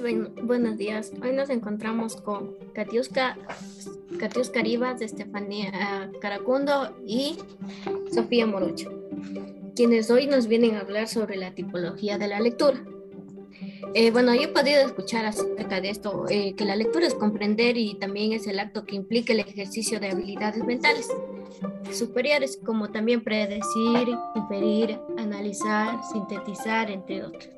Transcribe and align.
Buenos 0.00 0.76
días. 0.76 1.10
Hoy 1.20 1.32
nos 1.32 1.50
encontramos 1.50 2.14
con 2.20 2.54
Katiuska, 2.72 3.36
Katiuska 4.20 4.62
Rivas, 4.62 5.00
Estefanía 5.00 6.08
Caracundo 6.20 6.96
y 7.04 7.36
Sofía 8.14 8.46
Morucho, 8.46 8.92
quienes 9.74 10.08
hoy 10.10 10.28
nos 10.28 10.46
vienen 10.46 10.76
a 10.76 10.80
hablar 10.80 11.08
sobre 11.08 11.36
la 11.36 11.52
tipología 11.52 12.16
de 12.16 12.28
la 12.28 12.38
lectura. 12.38 12.80
Eh, 13.94 14.12
bueno, 14.12 14.34
yo 14.36 14.42
he 14.42 14.48
podido 14.48 14.82
escuchar 14.82 15.26
acerca 15.26 15.80
de 15.80 15.90
esto, 15.90 16.26
eh, 16.28 16.54
que 16.54 16.64
la 16.64 16.76
lectura 16.76 17.04
es 17.04 17.14
comprender 17.14 17.76
y 17.76 17.94
también 17.94 18.32
es 18.32 18.46
el 18.46 18.60
acto 18.60 18.84
que 18.84 18.94
implica 18.94 19.32
el 19.32 19.40
ejercicio 19.40 19.98
de 19.98 20.10
habilidades 20.10 20.64
mentales 20.64 21.08
superiores, 21.90 22.60
como 22.64 22.90
también 22.90 23.24
predecir, 23.24 24.16
inferir, 24.36 25.00
analizar, 25.16 25.98
sintetizar, 26.12 26.88
entre 26.88 27.24
otros. 27.24 27.48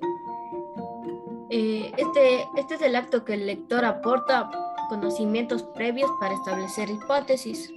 Eh, 1.52 1.92
este, 1.96 2.46
este 2.56 2.77
es 2.77 2.82
el 2.82 2.95
acto 2.95 3.24
que 3.24 3.34
el 3.34 3.46
lector 3.46 3.84
aporta 3.84 4.48
conocimientos 4.88 5.64
previos 5.74 6.09
para 6.20 6.34
establecer 6.34 6.88
hipótesis 6.88 7.73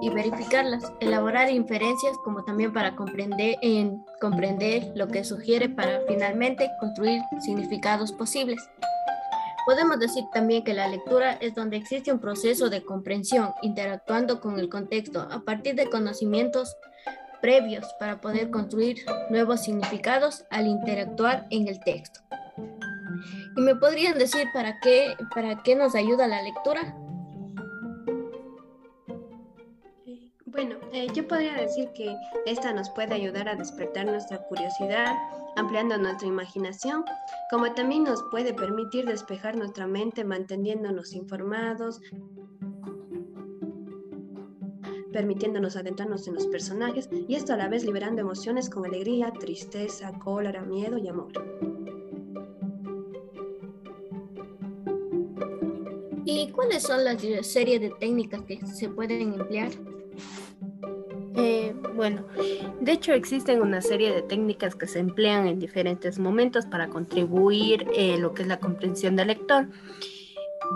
y 0.00 0.08
verificarlas, 0.10 0.92
elaborar 1.00 1.50
inferencias 1.50 2.16
como 2.22 2.44
también 2.44 2.72
para 2.72 2.94
comprender, 2.94 3.56
en, 3.60 4.04
comprender 4.20 4.92
lo 4.94 5.08
que 5.08 5.24
sugiere 5.24 5.68
para 5.68 6.02
finalmente 6.06 6.70
construir 6.78 7.22
significados 7.40 8.12
posibles. 8.12 8.62
Podemos 9.66 9.98
decir 9.98 10.24
también 10.32 10.62
que 10.62 10.74
la 10.74 10.86
lectura 10.86 11.32
es 11.32 11.54
donde 11.54 11.76
existe 11.76 12.12
un 12.12 12.20
proceso 12.20 12.70
de 12.70 12.84
comprensión, 12.84 13.52
interactuando 13.62 14.40
con 14.40 14.60
el 14.60 14.68
contexto 14.68 15.26
a 15.28 15.40
partir 15.40 15.74
de 15.74 15.90
conocimientos 15.90 16.76
previos 17.40 17.84
para 17.98 18.20
poder 18.20 18.50
construir 18.50 18.98
nuevos 19.28 19.62
significados 19.62 20.44
al 20.50 20.66
interactuar 20.66 21.46
en 21.50 21.66
el 21.66 21.80
texto. 21.80 22.20
¿Y 23.56 23.60
me 23.60 23.76
podrían 23.76 24.18
decir 24.18 24.48
para 24.52 24.80
qué, 24.80 25.16
para 25.34 25.62
qué 25.62 25.76
nos 25.76 25.94
ayuda 25.94 26.26
la 26.26 26.42
lectura? 26.42 26.96
Bueno, 30.46 30.76
eh, 30.92 31.08
yo 31.12 31.26
podría 31.26 31.54
decir 31.54 31.88
que 31.94 32.16
esta 32.46 32.72
nos 32.72 32.88
puede 32.90 33.14
ayudar 33.14 33.48
a 33.48 33.56
despertar 33.56 34.06
nuestra 34.06 34.38
curiosidad, 34.38 35.12
ampliando 35.56 35.98
nuestra 35.98 36.28
imaginación, 36.28 37.04
como 37.50 37.72
también 37.74 38.04
nos 38.04 38.22
puede 38.30 38.54
permitir 38.54 39.04
despejar 39.04 39.56
nuestra 39.56 39.88
mente 39.88 40.22
manteniéndonos 40.22 41.12
informados, 41.12 42.00
permitiéndonos 45.12 45.76
adentrarnos 45.76 46.26
en 46.28 46.34
los 46.34 46.46
personajes 46.46 47.08
y 47.28 47.34
esto 47.34 47.52
a 47.54 47.56
la 47.56 47.68
vez 47.68 47.84
liberando 47.84 48.20
emociones 48.20 48.70
como 48.70 48.86
alegría, 48.86 49.32
tristeza, 49.32 50.12
cólera, 50.18 50.62
miedo 50.62 50.98
y 50.98 51.08
amor. 51.08 51.32
¿Y 56.24 56.48
cuáles 56.50 56.82
son 56.82 57.04
las 57.04 57.20
series 57.42 57.80
de 57.80 57.90
técnicas 57.90 58.42
que 58.42 58.64
se 58.66 58.88
pueden 58.88 59.34
emplear? 59.34 59.70
Eh, 61.36 61.74
bueno, 61.94 62.24
de 62.80 62.92
hecho 62.92 63.12
existen 63.12 63.60
una 63.60 63.82
serie 63.82 64.12
de 64.12 64.22
técnicas 64.22 64.74
que 64.74 64.86
se 64.86 65.00
emplean 65.00 65.46
en 65.46 65.58
diferentes 65.58 66.18
momentos 66.18 66.64
para 66.66 66.88
contribuir 66.88 67.86
eh, 67.94 68.16
lo 68.18 68.34
que 68.34 68.42
es 68.42 68.48
la 68.48 68.60
comprensión 68.60 69.16
del 69.16 69.28
lector. 69.28 69.68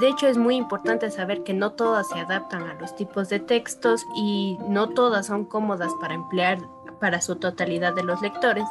De 0.01 0.09
hecho, 0.09 0.29
es 0.29 0.37
muy 0.37 0.57
importante 0.57 1.11
saber 1.11 1.43
que 1.45 1.55
no 1.55 1.73
todas 1.73 2.09
se 2.09 2.21
adaptan 2.21 2.63
a 2.65 2.75
los 2.75 2.95
tipos 2.95 3.29
de 3.31 3.41
textos 3.41 4.05
y 4.15 4.59
no 4.69 4.91
todas 4.91 5.27
son 5.27 5.45
cómodas 5.45 5.93
para 6.01 6.15
emplear 6.15 6.59
para 7.01 7.21
su 7.21 7.37
totalidad 7.37 7.95
de 7.95 8.03
los 8.03 8.21
lectores. 8.21 8.65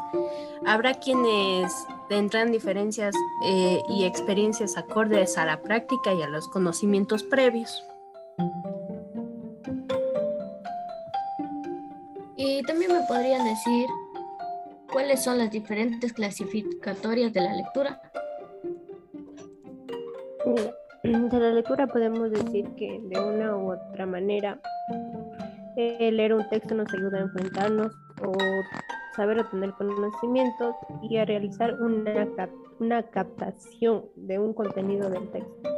Habrá 0.66 0.94
quienes 0.94 1.74
tendrán 2.10 2.52
diferencias 2.52 3.16
eh, 3.46 3.82
y 3.90 4.06
experiencias 4.06 4.78
acordes 4.78 5.38
a 5.38 5.46
la 5.46 5.62
práctica 5.62 6.14
y 6.14 6.22
a 6.22 6.28
los 6.28 6.48
conocimientos 6.50 7.24
previos. 7.24 7.84
Y 12.36 12.62
también 12.64 12.94
me 12.94 13.02
podrían 13.08 13.44
decir 13.46 13.88
cuáles 14.92 15.24
son 15.24 15.38
las 15.38 15.52
diferentes 15.52 16.14
clasificatorias 16.14 17.34
de 17.34 17.42
la 17.42 17.54
lectura. 17.54 18.02
De 21.04 21.40
la 21.40 21.52
lectura 21.52 21.88
podemos 21.88 22.32
decir 22.32 22.70
que 22.76 23.00
de 23.04 23.20
una 23.20 23.56
u 23.56 23.74
otra 23.74 24.06
manera 24.06 24.60
eh, 25.78 26.12
leer 26.12 26.34
un 26.34 26.48
texto 26.50 26.76
nos 26.76 26.92
ayuda 26.94 27.20
a 27.20 27.22
enfrentarnos 27.22 27.94
o 28.22 28.34
saber 29.18 29.40
obtener 29.40 29.74
conocimientos 29.74 30.76
y 31.02 31.18
a 31.18 31.26
realizar 31.26 31.74
una, 31.82 32.28
una 32.80 33.04
captación 33.04 34.06
de 34.16 34.40
un 34.40 34.54
contenido 34.54 35.10
del 35.10 35.30
texto. 35.32 35.70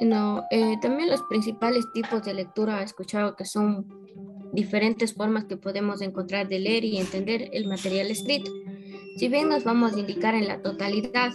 No, 0.00 0.44
eh, 0.50 0.76
también 0.80 1.10
los 1.10 1.22
principales 1.22 1.84
tipos 1.92 2.22
de 2.24 2.34
lectura 2.34 2.80
he 2.80 2.84
escuchado 2.84 3.36
que 3.36 3.44
son 3.44 3.86
diferentes 4.52 5.14
formas 5.14 5.44
que 5.44 5.56
podemos 5.56 6.00
encontrar 6.00 6.48
de 6.48 6.60
leer 6.60 6.84
y 6.84 6.98
entender 6.98 7.50
el 7.52 7.66
material 7.66 8.10
escrito. 8.10 8.50
Si 9.16 9.28
bien 9.28 9.48
nos 9.48 9.64
vamos 9.64 9.94
a 9.94 9.98
indicar 9.98 10.34
en 10.34 10.48
la 10.48 10.62
totalidad 10.62 11.32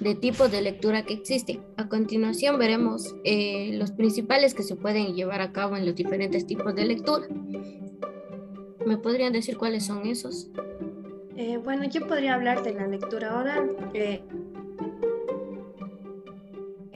de 0.00 0.14
tipos 0.14 0.50
de 0.50 0.62
lectura 0.62 1.02
que 1.02 1.14
existen, 1.14 1.60
a 1.76 1.88
continuación 1.88 2.58
veremos 2.58 3.14
eh, 3.24 3.70
los 3.74 3.90
principales 3.92 4.54
que 4.54 4.62
se 4.62 4.76
pueden 4.76 5.14
llevar 5.14 5.40
a 5.40 5.52
cabo 5.52 5.76
en 5.76 5.86
los 5.86 5.94
diferentes 5.94 6.46
tipos 6.46 6.74
de 6.74 6.84
lectura. 6.84 7.26
¿Me 8.86 8.96
podrían 8.96 9.32
decir 9.32 9.58
cuáles 9.58 9.86
son 9.86 10.06
esos? 10.06 10.48
Eh, 11.36 11.56
bueno, 11.58 11.84
yo 11.84 12.06
podría 12.06 12.34
hablar 12.34 12.62
de 12.62 12.74
la 12.74 12.86
lectura 12.86 13.38
oral. 13.38 13.76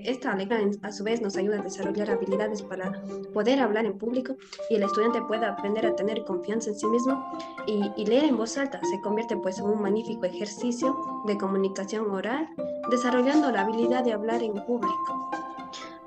Esta 0.05 0.35
lectura 0.35 0.61
a 0.83 0.93
su 0.93 1.05
vez 1.05 1.21
nos 1.21 1.37
ayuda 1.37 1.61
a 1.61 1.63
desarrollar 1.63 2.11
habilidades 2.11 2.63
para 2.63 3.03
poder 3.33 3.61
hablar 3.61 3.87
en 3.87 3.99
público 3.99 4.37
y 4.69 4.75
el 4.75 4.83
estudiante 4.83 5.23
pueda 5.23 5.51
aprender 5.51 5.87
a 5.87 5.95
tener 5.95 6.25
confianza 6.25 6.71
en 6.71 6.77
sí 6.77 6.87
mismo 6.87 7.25
y, 7.67 8.05
leer 8.05 8.25
en 8.25 8.37
voz 8.37 8.59
alta 8.59 8.81
se 8.91 9.01
convierte 9.01 9.37
pues 9.37 9.59
en 9.59 9.67
un 9.67 9.81
magnífico 9.81 10.25
ejercicio 10.25 10.97
de 11.27 11.39
comunicación 11.39 12.11
oral, 12.11 12.49
desarrollando 12.91 13.51
la 13.53 13.63
habilidad 13.63 14.05
de 14.05 14.13
hablar 14.13 14.43
en 14.43 14.55
público. 14.55 15.31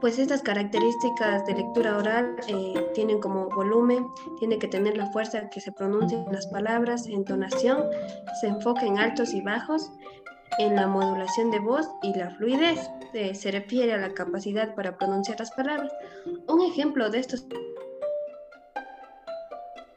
Pues 0.02 0.20
estas 0.20 0.42
características 0.42 1.46
de 1.46 1.56
lectura 1.56 1.98
oral 1.98 2.36
eh, 2.48 2.92
tienen 2.94 3.20
como 3.20 3.50
volumen, 3.50 4.08
tiene 4.40 4.60
que 4.60 4.68
tener 4.68 4.98
la 4.98 5.10
fuerza 5.12 5.50
que 5.50 5.62
se 5.62 5.72
pronuncien 5.72 6.26
las 6.32 6.48
palabras, 6.48 7.08
entonación, 7.08 7.86
se 8.42 8.48
enfoca 8.48 8.86
en 8.86 9.00
altos 9.00 9.34
y 9.34 9.42
bajos, 9.42 9.92
en 10.60 10.76
la 10.76 10.88
modulación 10.88 11.50
de 11.50 11.60
voz 11.60 11.90
y 12.04 12.14
la 12.14 12.30
fluidez. 12.32 12.90
Se 13.16 13.52
refiere 13.52 13.94
a 13.94 13.98
la 13.98 14.14
capacidad 14.14 14.76
para 14.76 14.98
pronunciar 14.98 15.40
las 15.40 15.52
palabras. 15.52 15.92
Un 16.48 16.62
ejemplo 16.62 17.10
de 17.10 17.20
esto 17.20 17.38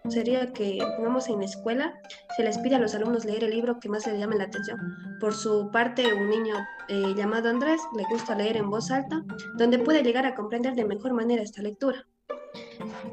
sería 0.09 0.53
que, 0.53 0.79
pongamos 0.97 1.29
en 1.29 1.41
la 1.41 1.45
escuela, 1.45 2.01
se 2.37 2.45
les 2.45 2.59
pide 2.59 2.77
a 2.77 2.79
los 2.79 2.95
alumnos 2.95 3.25
leer 3.25 3.45
el 3.45 3.51
libro 3.51 3.81
que 3.81 3.89
más 3.89 4.06
les 4.06 4.19
llame 4.19 4.37
la 4.37 4.45
atención. 4.45 4.79
Por 5.21 5.34
su 5.34 5.71
parte, 5.73 6.15
un 6.15 6.31
niño 6.31 6.55
eh, 6.89 7.15
llamado 7.17 7.51
Andrés 7.51 7.81
le 7.97 8.05
gusta 8.09 8.37
leer 8.37 8.56
en 8.56 8.71
voz 8.71 8.91
alta, 8.91 9.23
donde 9.56 9.81
puede 9.81 10.03
llegar 10.03 10.25
a 10.25 10.35
comprender 10.35 10.75
de 10.75 10.85
mejor 10.85 11.12
manera 11.12 11.43
esta 11.43 11.61
lectura. 11.61 12.06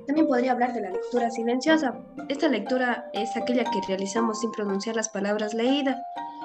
También 0.06 0.28
podría 0.28 0.52
hablar 0.52 0.74
de 0.74 0.82
la 0.82 0.92
lectura 0.92 1.32
silenciosa. 1.32 2.00
Esta 2.30 2.48
lectura 2.48 3.10
es 3.14 3.36
aquella 3.36 3.64
que 3.64 3.82
realizamos 3.88 4.40
sin 4.40 4.52
pronunciar 4.52 4.96
las 4.96 5.10
palabras 5.10 5.54
leídas 5.54 5.98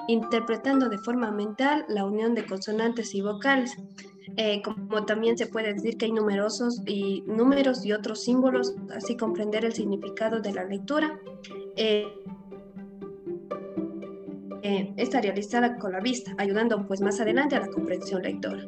interpretando 0.07 0.89
de 0.89 0.97
forma 0.97 1.31
mental 1.31 1.85
la 1.87 2.05
unión 2.05 2.35
de 2.35 2.45
consonantes 2.45 3.13
y 3.15 3.21
vocales. 3.21 3.77
Eh, 4.37 4.61
como 4.61 5.05
también 5.05 5.37
se 5.37 5.47
puede 5.47 5.73
decir 5.73 5.97
que 5.97 6.05
hay 6.05 6.11
numerosos 6.11 6.81
y 6.85 7.21
números 7.27 7.85
y 7.85 7.91
otros 7.91 8.23
símbolos, 8.23 8.75
así 8.95 9.17
comprender 9.17 9.65
el 9.65 9.73
significado 9.73 10.39
de 10.39 10.53
la 10.53 10.63
lectura. 10.63 11.19
Eh, 11.75 12.07
eh, 14.63 14.93
está 14.95 15.19
realizada 15.21 15.77
con 15.79 15.91
la 15.91 15.99
vista, 15.99 16.33
ayudando 16.37 16.85
pues 16.87 17.01
más 17.01 17.19
adelante 17.19 17.55
a 17.55 17.61
la 17.61 17.67
comprensión 17.67 18.21
lectora. 18.21 18.67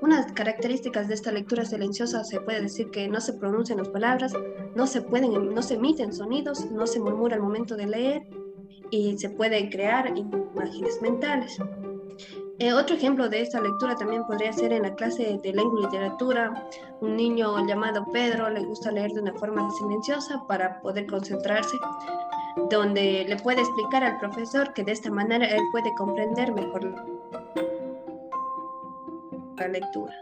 Unas 0.00 0.32
características 0.32 1.08
de 1.08 1.14
esta 1.14 1.32
lectura 1.32 1.64
silenciosa 1.64 2.22
se 2.24 2.40
puede 2.40 2.62
decir 2.62 2.90
que 2.90 3.08
no 3.08 3.20
se 3.20 3.32
pronuncian 3.34 3.78
las 3.78 3.88
palabras, 3.88 4.32
no 4.76 4.86
se 4.86 5.02
pueden, 5.02 5.52
no 5.52 5.62
se 5.62 5.74
emiten 5.74 6.12
sonidos, 6.12 6.70
no 6.70 6.86
se 6.86 7.00
murmura 7.00 7.36
al 7.36 7.42
momento 7.42 7.76
de 7.76 7.86
leer, 7.86 8.26
y 8.92 9.16
se 9.16 9.30
pueden 9.30 9.70
crear 9.70 10.12
imágenes 10.16 11.00
mentales. 11.00 11.58
Eh, 12.58 12.74
otro 12.74 12.94
ejemplo 12.94 13.28
de 13.28 13.40
esta 13.40 13.58
lectura 13.58 13.96
también 13.96 14.22
podría 14.24 14.52
ser 14.52 14.70
en 14.70 14.82
la 14.82 14.94
clase 14.94 15.40
de 15.42 15.52
lengua 15.52 15.80
y 15.80 15.84
literatura. 15.84 16.68
Un 17.00 17.16
niño 17.16 17.66
llamado 17.66 18.04
Pedro 18.12 18.50
le 18.50 18.60
gusta 18.60 18.92
leer 18.92 19.10
de 19.12 19.22
una 19.22 19.32
forma 19.32 19.68
silenciosa 19.70 20.44
para 20.46 20.78
poder 20.82 21.06
concentrarse, 21.06 21.76
donde 22.70 23.24
le 23.26 23.36
puede 23.36 23.62
explicar 23.62 24.04
al 24.04 24.18
profesor 24.18 24.74
que 24.74 24.84
de 24.84 24.92
esta 24.92 25.10
manera 25.10 25.46
él 25.46 25.62
puede 25.72 25.94
comprender 25.94 26.52
mejor 26.52 26.94
la 29.56 29.68
lectura. 29.68 30.14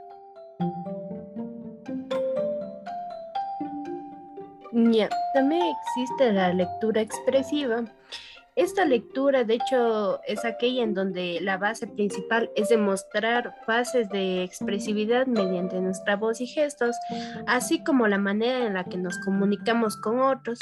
Ya, 4.72 5.08
también 5.34 5.62
existe 5.66 6.32
la 6.32 6.52
lectura 6.54 7.00
expresiva 7.00 7.84
Esta 8.60 8.84
lectura, 8.84 9.44
de 9.44 9.54
hecho, 9.54 10.20
es 10.24 10.44
aquella 10.44 10.82
en 10.82 10.92
donde 10.92 11.38
la 11.40 11.56
base 11.56 11.86
principal 11.86 12.50
es 12.54 12.68
demostrar 12.68 13.54
fases 13.64 14.10
de 14.10 14.44
expresividad 14.44 15.26
mediante 15.26 15.80
nuestra 15.80 16.16
voz 16.16 16.42
y 16.42 16.46
gestos, 16.46 16.94
así 17.46 17.82
como 17.82 18.06
la 18.06 18.18
manera 18.18 18.66
en 18.66 18.74
la 18.74 18.84
que 18.84 18.98
nos 18.98 19.16
comunicamos 19.24 19.96
con 19.96 20.20
otros. 20.20 20.58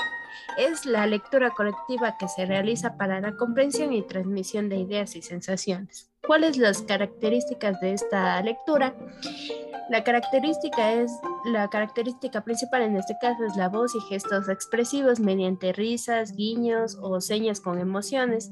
Es 0.57 0.87
la 0.87 1.09
lectura 1.09 1.51
colectiva 1.51 2.17
que 2.21 2.29
se 2.29 2.47
realiza 2.47 2.97
para 2.97 3.21
la 3.21 3.33
comprensión 3.33 3.93
y 3.93 4.07
transmisión 4.07 4.69
de 4.69 4.77
ideas 4.77 5.17
y 5.17 5.23
sensaciones. 5.23 6.09
¿Cuáles 6.25 6.57
las 6.57 6.83
características 6.83 7.81
de 7.81 7.95
esta 7.95 8.41
lectura? 8.43 8.95
La 9.89 10.05
característica 10.05 10.93
es 10.93 11.11
la 11.47 11.69
característica 11.69 12.43
principal 12.43 12.83
en 12.83 12.97
este 12.97 13.17
caso 13.21 13.45
es 13.45 13.57
la 13.57 13.71
voz 13.71 13.95
y 13.95 14.01
gestos 14.01 14.49
expresivos 14.51 15.19
mediante 15.19 15.73
risas, 15.73 16.35
guiños 16.37 16.99
o 17.01 17.23
señas 17.23 17.61
con 17.61 17.79
emociones. 17.79 18.51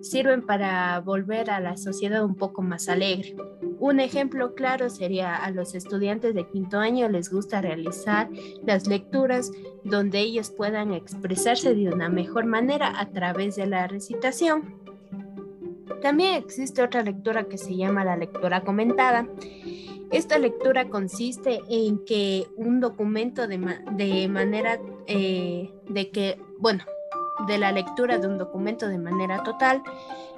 Sirven 0.00 0.46
para 0.46 0.98
volver 1.00 1.50
a 1.50 1.60
la 1.60 1.76
sociedad 1.76 2.24
un 2.24 2.36
poco 2.36 2.62
más 2.62 2.88
alegre. 2.88 3.36
Un 3.80 4.00
ejemplo 4.00 4.54
claro 4.54 4.88
sería 4.88 5.36
a 5.36 5.50
los 5.50 5.74
estudiantes 5.74 6.34
de 6.34 6.48
quinto 6.48 6.78
año 6.78 7.08
les 7.08 7.30
gusta 7.30 7.60
realizar 7.60 8.30
las 8.64 8.86
lecturas 8.86 9.50
donde 9.84 10.20
ellos 10.20 10.50
puedan 10.50 10.94
expresarse 10.94 11.74
de 11.74 11.88
una 11.88 12.08
mejor 12.08 12.46
manera 12.46 12.98
a 12.98 13.10
través 13.10 13.56
de 13.56 13.66
la 13.66 13.88
recitación. 13.88 14.80
También 16.00 16.36
existe 16.36 16.82
otra 16.82 17.02
lectura 17.02 17.44
que 17.44 17.58
se 17.58 17.76
llama 17.76 18.04
la 18.04 18.16
lectura 18.16 18.62
comentada. 18.62 19.26
Esta 20.12 20.38
lectura 20.38 20.88
consiste 20.88 21.60
en 21.68 22.04
que 22.04 22.46
un 22.56 22.80
documento 22.80 23.46
de, 23.46 23.58
de 23.92 24.28
manera 24.28 24.78
eh, 25.06 25.72
de 25.88 26.10
que, 26.10 26.38
bueno, 26.58 26.84
de 27.46 27.58
la 27.58 27.72
lectura 27.72 28.18
de 28.18 28.28
un 28.28 28.38
documento 28.38 28.88
de 28.88 28.98
manera 28.98 29.42
total, 29.42 29.82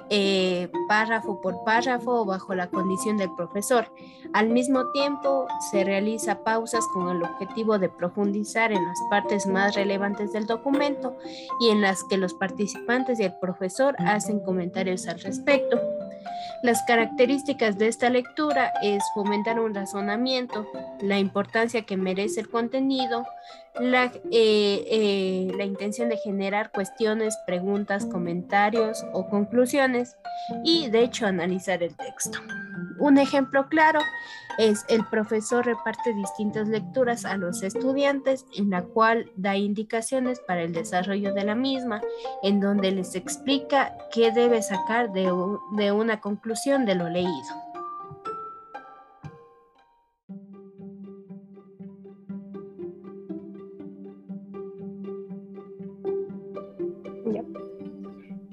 eh, 0.09 0.69
párrafo 0.87 1.41
por 1.41 1.63
párrafo 1.63 2.25
bajo 2.25 2.53
la 2.53 2.67
condición 2.67 3.17
del 3.17 3.33
profesor. 3.35 3.91
Al 4.33 4.49
mismo 4.49 4.91
tiempo, 4.91 5.47
se 5.71 5.83
realiza 5.83 6.43
pausas 6.43 6.85
con 6.93 7.09
el 7.09 7.23
objetivo 7.23 7.79
de 7.79 7.89
profundizar 7.89 8.71
en 8.71 8.85
las 8.85 8.99
partes 9.09 9.47
más 9.47 9.75
relevantes 9.75 10.31
del 10.31 10.45
documento 10.45 11.17
y 11.59 11.69
en 11.69 11.81
las 11.81 12.03
que 12.03 12.17
los 12.17 12.33
participantes 12.35 13.19
y 13.19 13.23
el 13.23 13.33
profesor 13.39 13.95
hacen 13.97 14.39
comentarios 14.41 15.07
al 15.07 15.19
respecto. 15.19 15.79
Las 16.65 16.81
características 16.81 17.77
de 17.77 17.87
esta 17.87 18.09
lectura 18.09 18.73
es 18.81 19.03
fomentar 19.13 19.59
un 19.59 19.75
razonamiento, 19.75 20.67
la 20.99 21.19
importancia 21.19 21.83
que 21.83 21.95
merece 21.95 22.39
el 22.39 22.49
contenido, 22.49 23.23
la, 23.79 24.05
eh, 24.31 24.87
eh, 24.89 25.51
la 25.55 25.63
intención 25.63 26.09
de 26.09 26.17
generar 26.17 26.71
cuestiones, 26.71 27.37
preguntas, 27.45 28.07
comentarios 28.07 29.05
o 29.13 29.29
conclusiones 29.29 30.17
y 30.63 30.89
de 30.89 31.03
hecho 31.03 31.27
analizar 31.27 31.83
el 31.83 31.95
texto. 31.95 32.39
Un 32.99 33.17
ejemplo 33.17 33.67
claro 33.67 33.99
es 34.57 34.85
el 34.87 35.05
profesor 35.05 35.65
reparte 35.65 36.13
distintas 36.13 36.67
lecturas 36.67 37.25
a 37.25 37.35
los 37.35 37.61
estudiantes 37.61 38.45
en 38.55 38.69
la 38.69 38.83
cual 38.83 39.31
da 39.35 39.57
indicaciones 39.57 40.39
para 40.39 40.61
el 40.61 40.71
desarrollo 40.71 41.33
de 41.33 41.43
la 41.43 41.55
misma, 41.55 42.01
en 42.41 42.61
donde 42.61 42.91
les 42.91 43.15
explica 43.15 43.95
qué 44.13 44.31
debe 44.31 44.61
sacar 44.61 45.11
de, 45.11 45.31
de 45.75 45.91
una 45.91 46.21
conclusión 46.21 46.85
de 46.85 46.95
lo 46.95 47.09
leído. 47.09 47.64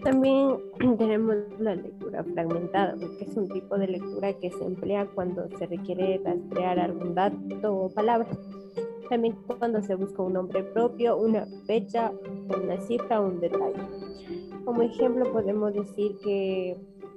También 0.03 0.57
tenemos 0.99 1.37
la 1.59 1.77
lectura 1.77 2.25
fragmentada, 2.25 2.97
que 2.97 3.25
es 3.25 3.37
un 3.37 3.49
tipo 3.49 3.79
de 3.79 3.89
lectura 3.89 4.33
que 4.35 4.51
se 4.51 4.65
emplea 4.65 5.07
cuando 5.15 5.49
se 5.59 5.67
requiere 5.67 6.21
rastrear 6.25 6.79
algún 6.79 7.15
dato 7.15 7.75
o 7.75 7.89
palabra. 7.91 8.29
También 9.09 9.37
cuando 9.59 9.83
se 9.83 9.95
busca 9.95 10.23
un 10.23 10.33
nombre 10.33 10.63
propio, 10.63 11.19
una 11.19 11.47
fecha, 11.67 12.13
una 12.63 12.81
cifra 12.81 13.21
o 13.21 13.27
un 13.27 13.41
detalle. 13.41 13.77
Como 14.65 14.83
ejemplo 14.83 15.31
podemos 15.33 15.75
decir 15.75 16.17
que 16.23 16.77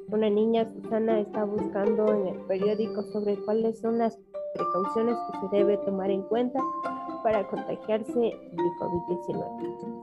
una 0.10 0.30
niña, 0.30 0.72
Susana, 0.72 1.20
está 1.20 1.46
buscando 1.46 2.14
en 2.14 2.28
el 2.28 2.38
periódico 2.42 3.02
sobre 3.04 3.38
cuáles 3.38 3.80
son 3.80 3.98
las 3.98 4.20
precauciones 4.54 5.16
que 5.32 5.40
se 5.40 5.56
debe 5.56 5.78
tomar 5.78 6.12
en 6.12 6.22
cuenta 6.24 6.60
para 7.24 7.48
contagiarse 7.48 8.14
de 8.14 8.64
COVID-19. 8.80 9.95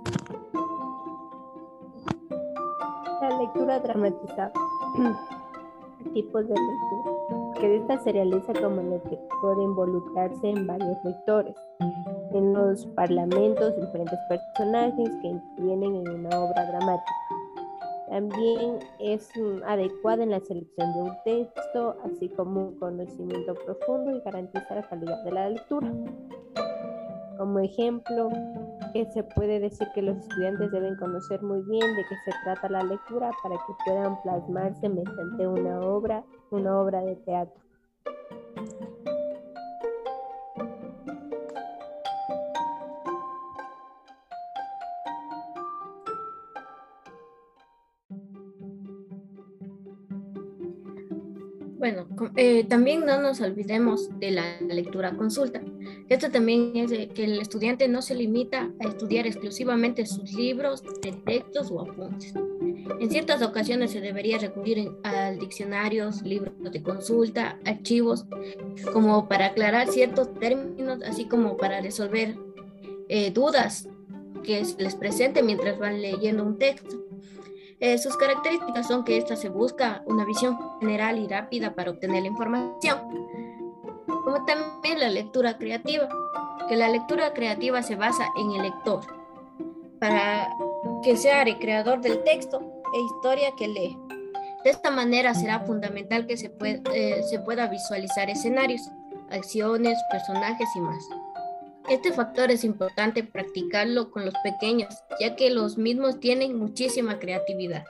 La 3.22 3.38
lectura 3.38 3.78
dramatizada. 3.78 4.52
Tipos 6.12 6.48
de 6.48 6.54
lectura. 6.54 7.54
Que 7.60 7.76
esta 7.76 7.98
se 7.98 8.10
realiza 8.10 8.52
como 8.52 9.00
que 9.04 9.16
puede 9.40 9.62
involucrarse 9.62 10.50
en 10.50 10.66
varios 10.66 10.98
lectores. 11.04 11.54
En 12.32 12.52
los 12.52 12.84
parlamentos, 12.86 13.76
diferentes 13.76 14.18
personajes 14.28 15.08
que 15.22 15.28
intervienen 15.28 16.04
en 16.04 16.26
una 16.26 16.40
obra 16.40 16.66
dramática. 16.66 17.14
También 18.10 18.80
es 18.98 19.30
mm, 19.36 19.62
adecuada 19.68 20.24
en 20.24 20.30
la 20.32 20.40
selección 20.40 20.92
de 20.92 21.02
un 21.02 21.16
texto, 21.24 21.96
así 22.04 22.28
como 22.30 22.70
un 22.70 22.78
conocimiento 22.80 23.54
profundo 23.54 24.16
y 24.16 24.20
garantiza 24.22 24.74
la 24.74 24.82
calidad 24.88 25.22
de 25.22 25.30
la 25.30 25.48
lectura. 25.50 25.92
Como 27.38 27.60
ejemplo, 27.60 28.30
se 28.92 29.22
puede 29.22 29.58
decir 29.58 29.88
que 29.94 30.02
los 30.02 30.18
estudiantes 30.18 30.70
deben 30.70 30.96
conocer 30.96 31.42
muy 31.42 31.62
bien 31.62 31.96
de 31.96 32.02
qué 32.08 32.14
se 32.24 32.32
trata 32.44 32.68
la 32.68 32.82
lectura 32.82 33.30
para 33.42 33.56
que 33.56 33.72
puedan 33.86 34.20
plasmarse 34.22 34.88
mediante 34.88 35.46
una 35.46 35.80
obra, 35.80 36.24
una 36.50 36.78
obra 36.78 37.00
de 37.00 37.16
teatro. 37.16 37.62
Bueno, 51.78 52.06
eh, 52.36 52.64
también 52.68 53.04
no 53.04 53.20
nos 53.20 53.40
olvidemos 53.40 54.08
de 54.20 54.30
la 54.30 54.60
lectura 54.60 55.16
consulta. 55.16 55.60
Esto 56.08 56.30
también 56.30 56.72
es 56.74 56.90
que 56.90 57.24
el 57.24 57.40
estudiante 57.40 57.88
no 57.88 58.02
se 58.02 58.14
limita 58.14 58.70
a 58.80 58.88
estudiar 58.88 59.26
exclusivamente 59.26 60.04
sus 60.06 60.32
libros 60.32 60.82
textos 61.24 61.70
o 61.70 61.80
apuntes. 61.80 62.34
En 63.00 63.10
ciertas 63.10 63.42
ocasiones 63.42 63.92
se 63.92 64.00
debería 64.00 64.38
recurrir 64.38 64.90
a 65.04 65.30
diccionarios, 65.30 66.22
libros 66.22 66.52
de 66.60 66.82
consulta, 66.82 67.58
archivos, 67.64 68.26
como 68.92 69.28
para 69.28 69.46
aclarar 69.46 69.88
ciertos 69.88 70.32
términos, 70.34 71.00
así 71.04 71.26
como 71.26 71.56
para 71.56 71.80
resolver 71.80 72.36
eh, 73.08 73.30
dudas 73.30 73.88
que 74.42 74.64
se 74.64 74.82
les 74.82 74.94
presente 74.94 75.42
mientras 75.42 75.78
van 75.78 76.02
leyendo 76.02 76.44
un 76.44 76.58
texto. 76.58 77.02
Eh, 77.80 77.98
sus 77.98 78.16
características 78.16 78.86
son 78.86 79.04
que 79.04 79.16
esta 79.16 79.34
se 79.34 79.48
busca 79.48 80.02
una 80.06 80.24
visión 80.24 80.56
general 80.80 81.18
y 81.18 81.26
rápida 81.26 81.74
para 81.74 81.90
obtener 81.90 82.22
la 82.22 82.28
información, 82.28 82.98
como 84.24 84.44
también 84.44 85.00
la 85.00 85.10
lectura 85.10 85.58
creativa, 85.58 86.08
que 86.68 86.76
la 86.76 86.88
lectura 86.88 87.32
creativa 87.32 87.82
se 87.82 87.96
basa 87.96 88.26
en 88.36 88.52
el 88.52 88.62
lector, 88.62 89.00
para 89.98 90.48
que 91.02 91.16
sea 91.16 91.42
el 91.42 91.58
creador 91.58 92.00
del 92.00 92.22
texto 92.22 92.60
e 92.94 93.00
historia 93.00 93.50
que 93.56 93.68
lee. 93.68 93.98
De 94.64 94.70
esta 94.70 94.90
manera 94.90 95.34
será 95.34 95.60
fundamental 95.60 96.26
que 96.26 96.36
se, 96.36 96.52
eh, 96.60 97.22
se 97.28 97.38
pueda 97.40 97.66
visualizar 97.66 98.30
escenarios, 98.30 98.82
acciones, 99.30 99.98
personajes 100.10 100.68
y 100.76 100.80
más. 100.80 101.04
Este 101.88 102.12
factor 102.12 102.50
es 102.52 102.62
importante 102.62 103.24
practicarlo 103.24 104.12
con 104.12 104.24
los 104.24 104.34
pequeños, 104.44 104.94
ya 105.18 105.34
que 105.34 105.50
los 105.50 105.78
mismos 105.78 106.20
tienen 106.20 106.56
muchísima 106.56 107.18
creatividad. 107.18 107.84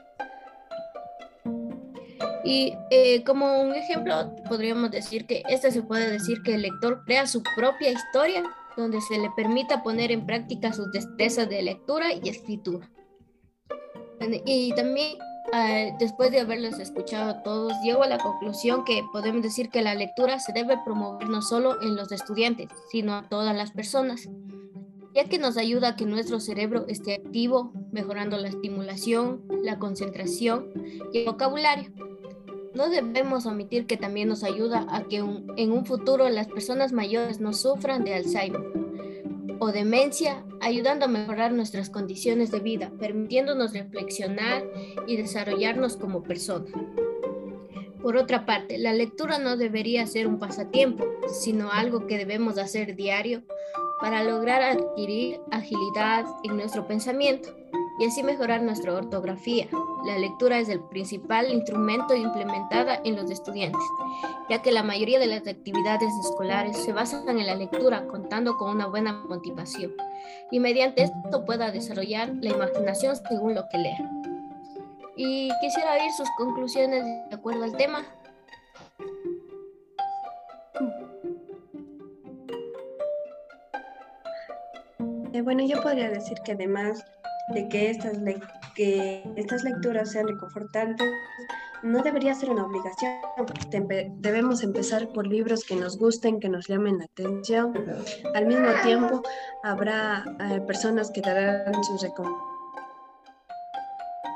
Y 2.45 2.75
eh, 2.91 3.23
como 3.25 3.61
un 3.61 3.75
ejemplo, 3.75 4.35
podríamos 4.49 4.91
decir 4.91 5.27
que 5.27 5.43
este 5.49 5.71
se 5.71 5.83
puede 5.83 6.11
decir 6.11 6.43
que 6.43 6.55
el 6.55 6.63
lector 6.63 7.05
crea 7.05 7.27
su 7.27 7.43
propia 7.57 7.91
historia, 7.91 8.43
donde 8.77 9.01
se 9.01 9.19
le 9.19 9.31
permita 9.37 9.83
poner 9.83 10.11
en 10.11 10.27
práctica 10.27 10.73
sus 10.73 10.91
destrezas 10.93 11.49
de 11.49 11.63
lectura 11.63 12.07
y 12.13 12.29
escritura. 12.29 12.91
Y 14.47 14.73
también 14.75 15.19
eh, 15.53 15.95
después 15.99 16.31
de 16.31 16.41
haberlos 16.41 16.79
escuchado 16.79 17.31
a 17.31 17.43
todos, 17.43 17.73
llego 17.83 18.03
a 18.03 18.09
la 18.09 18.19
conclusión 18.19 18.85
que 18.85 19.03
podemos 19.13 19.43
decir 19.43 19.69
que 19.69 19.83
la 19.83 19.95
lectura 19.95 20.39
se 20.39 20.53
debe 20.53 20.79
promover 20.85 21.29
no 21.29 21.43
solo 21.43 21.83
en 21.83 21.97
los 21.97 22.13
estudiantes, 22.13 22.69
sino 22.91 23.15
a 23.15 23.29
todas 23.29 23.55
las 23.55 23.73
personas, 23.73 24.29
ya 25.15 25.25
que 25.25 25.39
nos 25.39 25.57
ayuda 25.57 25.89
a 25.89 25.97
que 25.97 26.07
nuestro 26.07 26.41
cerebro 26.41 26.87
esté 26.89 27.15
activo, 27.15 27.73
mejorando 27.91 28.39
la 28.39 28.49
estimulación, 28.49 29.45
la 29.63 29.79
concentración 29.79 30.73
y 31.13 31.19
el 31.19 31.27
vocabulario. 31.27 31.93
No 32.75 32.89
debemos 32.89 33.47
omitir 33.47 33.87
que 33.87 33.97
también 33.97 34.29
nos 34.29 34.45
ayuda 34.45 34.87
a 34.89 35.05
que 35.05 35.17
en 35.19 35.73
un 35.73 35.85
futuro 35.85 36.29
las 36.29 36.49
personas 36.49 36.93
mayores 36.93 37.41
no 37.41 37.53
sufran 37.53 38.05
de 38.05 38.15
Alzheimer 38.15 38.63
o 39.59 39.71
demencia 39.71 40.45
ayudando 40.61 41.05
a 41.05 41.09
mejorar 41.09 41.53
nuestras 41.53 41.91
condiciones 41.91 42.51
de 42.51 42.61
vida, 42.61 42.91
permitiéndonos 42.99 43.73
reflexionar 43.73 44.65
y 45.07 45.17
desarrollarnos 45.17 45.97
como 45.97 46.23
personas. 46.23 46.73
Por 48.03 48.17
otra 48.17 48.45
parte, 48.45 48.79
la 48.79 48.93
lectura 48.93 49.39
no 49.39 49.57
debería 49.57 50.07
ser 50.09 50.27
un 50.27 50.41
pasatiempo, 50.41 51.05
sino 51.29 51.71
algo 51.71 52.09
que 52.09 52.19
debemos 52.19 52.59
hacer 52.59 52.97
diario 52.97 53.45
para 54.01 54.25
lograr 54.25 54.63
adquirir 54.63 55.39
agilidad 55.53 56.25
en 56.43 56.57
nuestro 56.57 56.89
pensamiento 56.89 57.55
y 57.99 58.07
así 58.07 58.23
mejorar 58.23 58.63
nuestra 58.63 58.95
ortografía. 58.95 59.69
La 60.05 60.19
lectura 60.19 60.59
es 60.59 60.69
el 60.69 60.81
principal 60.81 61.51
instrumento 61.51 62.15
implementada 62.15 63.01
en 63.05 63.17
los 63.17 63.31
estudiantes, 63.31 63.83
ya 64.49 64.63
que 64.63 64.73
la 64.73 64.83
mayoría 64.83 65.19
de 65.19 65.27
las 65.27 65.47
actividades 65.47 66.13
escolares 66.25 66.77
se 66.77 66.93
basan 66.93 67.29
en 67.29 67.47
la 67.47 67.55
lectura 67.55 68.07
contando 68.09 68.57
con 68.57 68.71
una 68.71 68.87
buena 68.87 69.13
motivación 69.13 69.93
y 70.51 70.61
mediante 70.61 71.05
esto 71.05 71.45
pueda 71.45 71.71
desarrollar 71.71 72.33
la 72.41 72.51
imaginación 72.51 73.17
según 73.17 73.55
lo 73.55 73.69
que 73.69 73.79
lea. 73.79 74.11
Y 75.17 75.51
quisiera 75.61 75.93
oír 75.93 76.11
sus 76.13 76.29
conclusiones 76.37 77.05
de 77.05 77.35
acuerdo 77.35 77.65
al 77.65 77.77
tema. 77.77 78.05
Eh, 85.35 85.41
bueno, 85.41 85.65
yo 85.65 85.81
podría 85.83 86.11
decir 86.11 86.39
que 86.45 86.53
además 86.53 87.05
de 87.49 87.69
que 87.69 87.91
estas, 87.91 88.19
que 88.75 89.23
estas 89.37 89.65
lecturas 89.65 90.11
sean 90.11 90.29
reconfortantes, 90.29 91.09
no 91.83 92.03
debería 92.03 92.35
ser 92.35 92.51
una 92.51 92.65
obligación. 92.65 93.13
Debemos 94.21 94.63
empezar 94.63 95.09
por 95.09 95.27
libros 95.27 95.65
que 95.65 95.75
nos 95.75 95.99
gusten, 95.99 96.39
que 96.39 96.49
nos 96.49 96.69
llamen 96.69 96.99
la 96.99 97.05
atención. 97.05 97.75
Al 98.35 98.47
mismo 98.47 98.69
tiempo, 98.85 99.23
habrá 99.65 100.25
eh, 100.41 100.61
personas 100.61 101.11
que 101.11 101.21
darán 101.21 101.75
sus 101.85 102.03
recomendaciones 102.03 102.52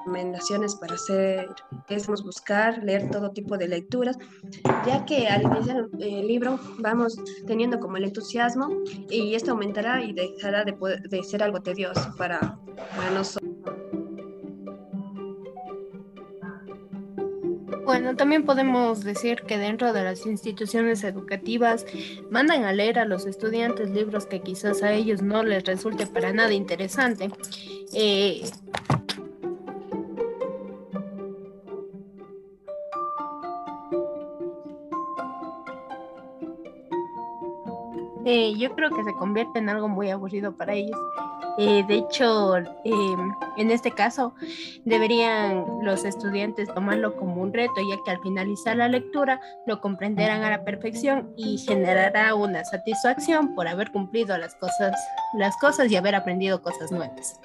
recomendaciones 0.06 0.76
para 0.76 0.94
hacer, 0.94 1.48
es 1.88 2.06
buscar, 2.06 2.82
leer 2.82 3.10
todo 3.10 3.30
tipo 3.32 3.58
de 3.58 3.68
lecturas, 3.68 4.16
ya 4.86 5.04
que 5.04 5.26
al 5.26 5.42
iniciar 5.42 5.88
el 5.98 6.26
libro 6.26 6.60
vamos 6.78 7.18
teniendo 7.46 7.80
como 7.80 7.96
el 7.96 8.04
entusiasmo 8.04 8.68
y 9.10 9.34
esto 9.34 9.52
aumentará 9.52 10.02
y 10.04 10.12
dejará 10.12 10.64
de, 10.64 10.74
de 11.08 11.22
ser 11.24 11.42
algo 11.42 11.60
tedioso 11.60 12.14
para, 12.16 12.56
para 12.96 13.10
nosotros. 13.10 13.50
Bueno, 17.84 18.16
también 18.16 18.44
podemos 18.44 19.04
decir 19.04 19.42
que 19.42 19.58
dentro 19.58 19.92
de 19.92 20.02
las 20.02 20.26
instituciones 20.26 21.04
educativas 21.04 21.86
mandan 22.30 22.64
a 22.64 22.72
leer 22.72 22.98
a 22.98 23.04
los 23.04 23.26
estudiantes 23.26 23.90
libros 23.90 24.26
que 24.26 24.40
quizás 24.40 24.82
a 24.82 24.92
ellos 24.92 25.22
no 25.22 25.44
les 25.44 25.64
resulte 25.64 26.06
para 26.06 26.32
nada 26.32 26.52
interesante. 26.52 27.30
Eh, 27.94 28.42
Eh, 38.28 38.54
yo 38.58 38.74
creo 38.74 38.90
que 38.90 39.04
se 39.04 39.14
convierte 39.14 39.60
en 39.60 39.68
algo 39.68 39.86
muy 39.86 40.10
aburrido 40.10 40.56
para 40.56 40.74
ellos. 40.74 40.98
Eh, 41.58 41.84
de 41.86 41.98
hecho, 41.98 42.56
em, 42.56 43.32
en 43.56 43.70
este 43.70 43.92
caso, 43.92 44.34
deberían 44.84 45.64
los 45.82 46.04
estudiantes 46.04 46.68
tomarlo 46.74 47.14
como 47.16 47.40
un 47.40 47.54
reto, 47.54 47.74
ya 47.88 47.96
que 48.04 48.10
al 48.10 48.20
finalizar 48.22 48.76
la 48.76 48.88
lectura 48.88 49.40
lo 49.64 49.80
comprenderán 49.80 50.42
a 50.42 50.50
la 50.50 50.64
perfección 50.64 51.32
y 51.36 51.58
generará 51.58 52.34
una 52.34 52.64
satisfacción 52.64 53.54
por 53.54 53.68
haber 53.68 53.92
cumplido 53.92 54.36
las 54.36 54.56
cosas, 54.56 54.96
las 55.34 55.56
cosas 55.58 55.88
y 55.92 55.94
haber 55.94 56.16
aprendido 56.16 56.62
cosas 56.62 56.90
nuevas. 56.90 57.40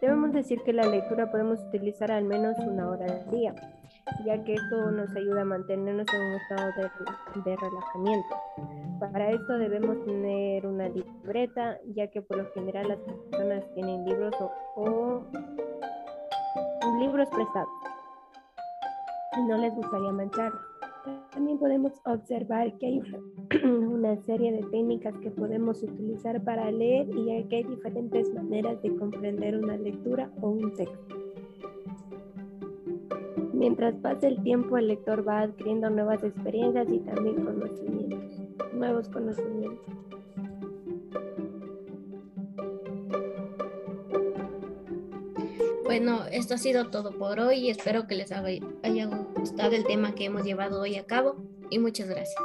Debemos 0.00 0.32
decir 0.32 0.62
que 0.62 0.72
la 0.72 0.86
lectura 0.86 1.30
podemos 1.30 1.60
utilizar 1.60 2.10
al 2.10 2.24
menos 2.24 2.56
una 2.58 2.88
hora 2.88 3.06
al 3.06 3.30
día 3.30 3.54
ya 4.24 4.42
que 4.44 4.54
esto 4.54 4.90
nos 4.90 5.14
ayuda 5.16 5.42
a 5.42 5.44
mantenernos 5.44 6.06
en 6.12 6.20
un 6.20 6.34
estado 6.34 6.72
de, 7.44 7.56
relajamiento. 7.56 8.36
Para 9.00 9.30
esto 9.30 9.58
debemos 9.58 10.04
tener 10.04 10.66
una 10.66 10.88
libreta, 10.88 11.78
ya 11.94 12.08
que 12.08 12.22
por 12.22 12.38
lo 12.38 12.52
general 12.52 12.88
las 12.88 12.98
personas 12.98 13.64
tienen 13.74 14.04
libros 14.04 14.34
o, 14.76 15.22
libros 17.00 17.28
prestados 17.28 17.68
no 19.48 19.58
les 19.58 19.74
gustaría 19.74 20.12
mancharlos. 20.12 20.62
También 21.30 21.58
podemos 21.58 21.92
observar 22.04 22.76
que 22.78 22.86
hay 22.86 23.02
una 23.64 24.16
serie 24.22 24.52
de 24.52 24.62
técnicas 24.70 25.14
que 25.18 25.30
podemos 25.30 25.82
utilizar 25.82 26.42
para 26.42 26.70
leer 26.70 27.06
y 27.14 27.44
que 27.48 27.56
hay 27.56 27.64
diferentes 27.64 28.32
maneras 28.32 28.80
de 28.82 28.96
comprender 28.96 29.58
una 29.58 29.76
lectura 29.76 30.30
o 30.40 30.48
un 30.48 30.74
texto. 30.74 31.15
Mientras 33.56 33.94
pasa 34.02 34.28
el 34.28 34.42
tiempo, 34.42 34.76
el 34.76 34.88
lector 34.88 35.26
va 35.26 35.40
adquiriendo 35.40 35.88
nuevas 35.88 36.22
experiencias 36.22 36.86
y 36.90 36.98
también 36.98 37.42
conocimientos, 37.42 38.74
nuevos 38.74 39.08
conocimientos. 39.08 39.86
Bueno, 45.84 46.26
esto 46.30 46.54
ha 46.54 46.58
sido 46.58 46.90
todo 46.90 47.16
por 47.16 47.40
hoy. 47.40 47.70
Espero 47.70 48.06
que 48.06 48.16
les 48.16 48.30
haya 48.30 49.06
gustado 49.34 49.74
el 49.74 49.86
tema 49.86 50.14
que 50.14 50.26
hemos 50.26 50.44
llevado 50.44 50.82
hoy 50.82 50.96
a 50.96 51.06
cabo 51.06 51.36
y 51.70 51.78
muchas 51.78 52.08
gracias. 52.08 52.36